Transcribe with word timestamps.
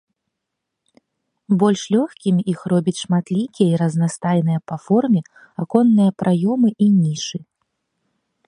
Больш 1.63 1.83
лёгкімі 1.95 2.41
іх 2.55 2.59
робяць 2.73 2.95
шматлікія 3.03 3.69
і 3.75 3.79
разнастайныя 3.83 4.59
па 4.73 4.81
форме 4.89 5.21
аконныя 5.65 6.11
праёмы 6.23 6.69
і 6.87 6.93
нішы. 7.01 7.37